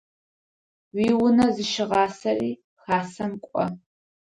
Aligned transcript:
Уиунэ 0.95 1.45
зыщыгъасэри 1.55 2.51
Хасэм 2.83 3.33
кӏо. 3.45 3.63